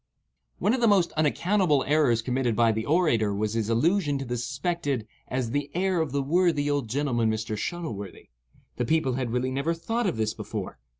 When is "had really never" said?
9.13-9.75